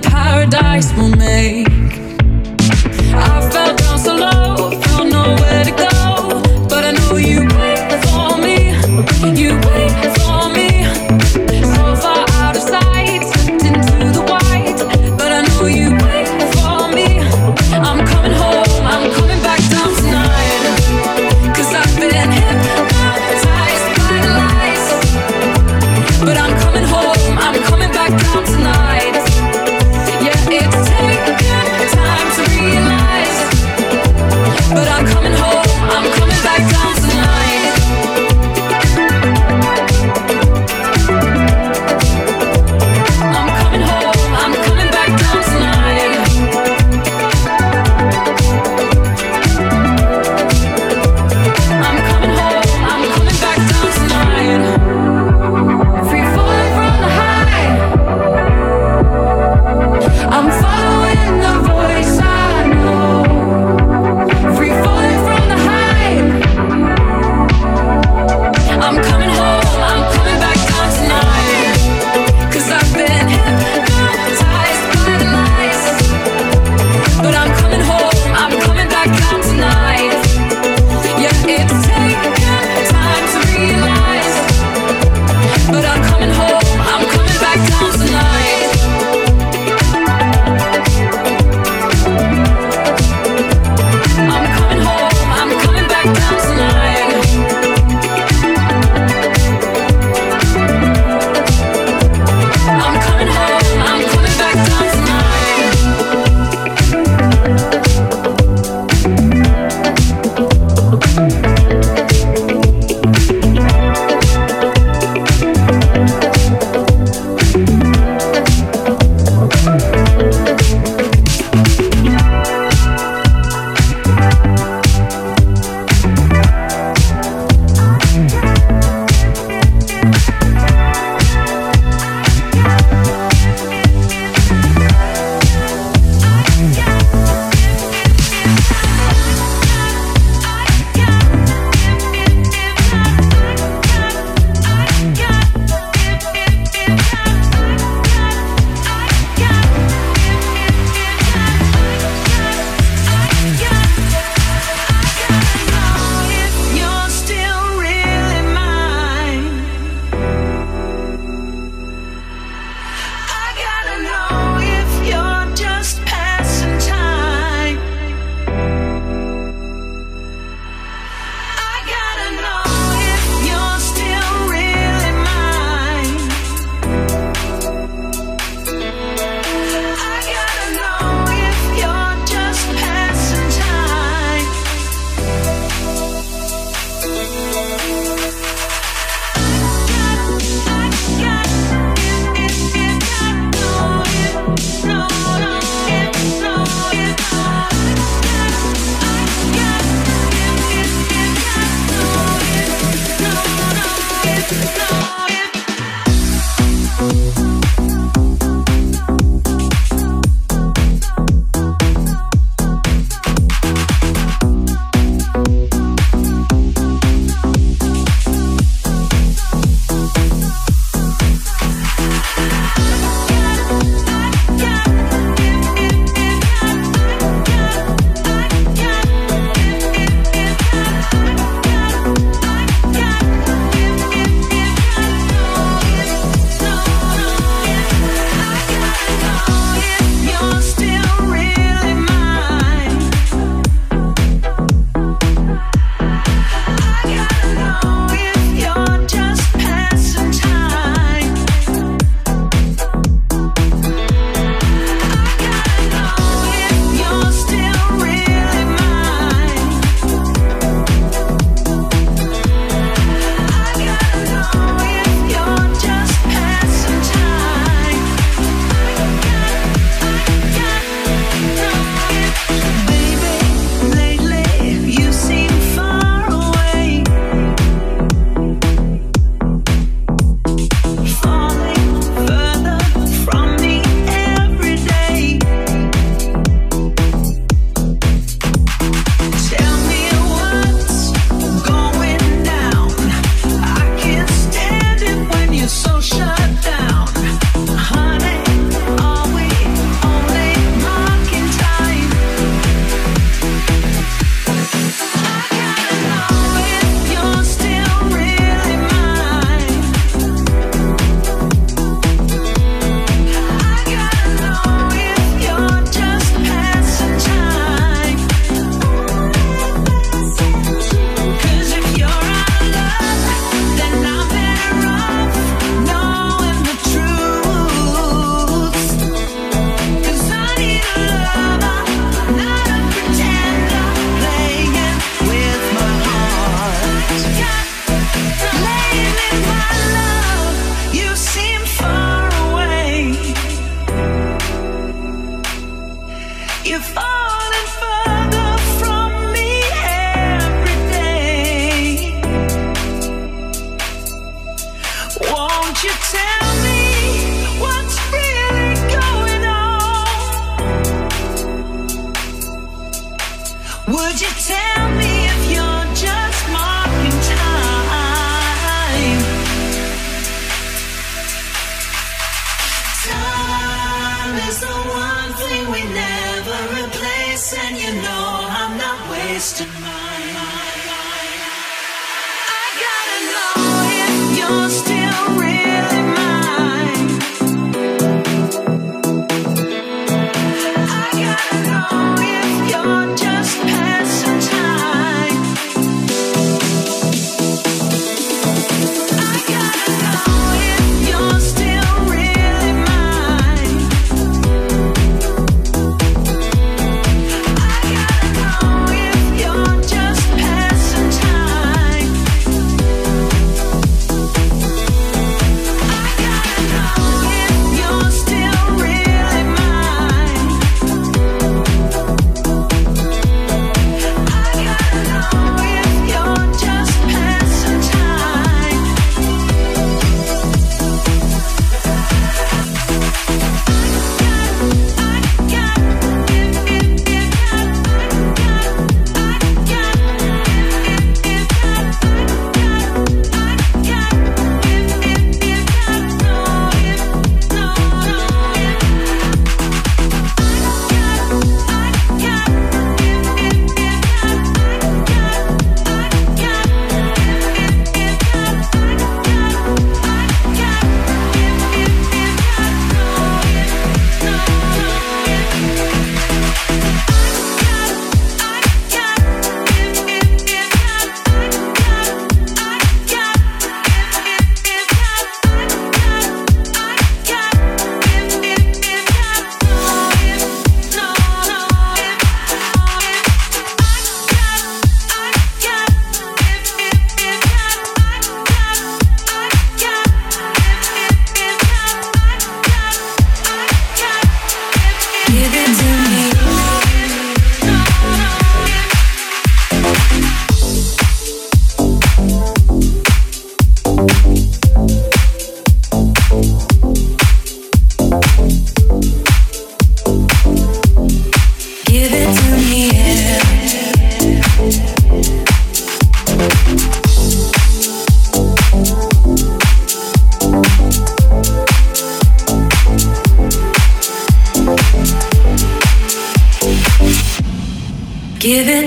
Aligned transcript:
paradise 0.00 0.92
we'll 0.94 1.14
make. 1.16 2.01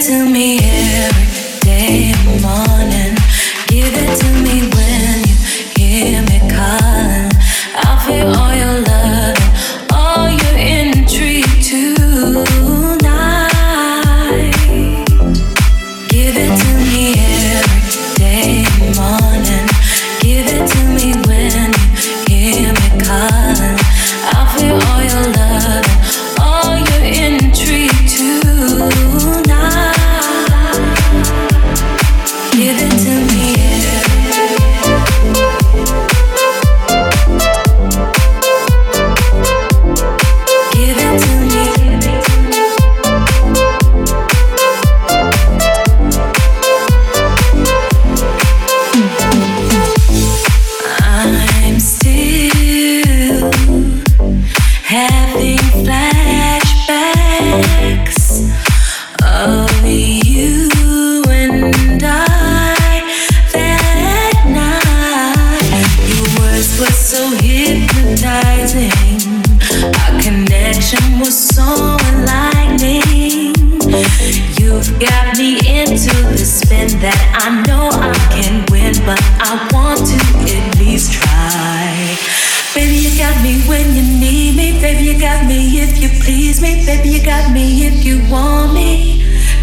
to 0.01 0.25
me. 0.25 0.64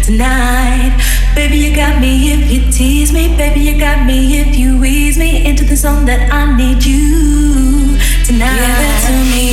tonight. 0.03 0.91
Baby, 1.33 1.57
you 1.57 1.75
got 1.75 1.99
me 1.99 2.33
if 2.33 2.51
you 2.51 2.71
tease 2.71 3.11
me. 3.11 3.35
Baby, 3.37 3.61
you 3.61 3.79
got 3.79 4.05
me 4.05 4.39
if 4.39 4.55
you 4.55 4.83
ease 4.83 5.17
me 5.17 5.45
into 5.45 5.63
the 5.63 5.75
zone 5.75 6.05
that 6.05 6.31
I 6.31 6.55
need 6.55 6.83
you 6.83 7.97
tonight. 8.25 8.59
Give 8.59 8.83
it 8.89 8.97
to 9.07 9.13
me 9.31 9.45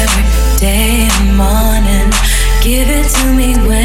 every 0.00 0.24
day 0.60 1.08
and 1.10 1.36
morning. 1.36 2.10
Give 2.62 2.88
it 2.88 3.08
to 3.16 3.24
me 3.34 3.56
when. 3.66 3.83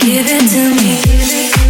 Give 0.00 0.26
it 0.28 0.48
to 0.50 1.56
me. 1.56 1.61